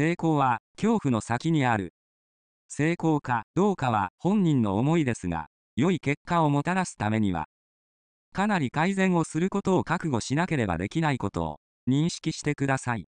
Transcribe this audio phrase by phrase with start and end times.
[0.00, 1.92] 成功は恐怖の先にある。
[2.68, 7.48] 成功かどうかは本人の思いですが、良い結果をもたらすためには、
[8.32, 13.08] かなり改善をすることを覚悟しなければできないことを認識してください。